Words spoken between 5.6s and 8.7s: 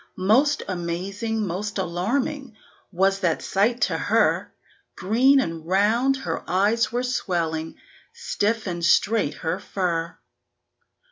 round her eyes were swelling, stiff